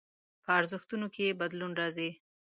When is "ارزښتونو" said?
0.59-1.07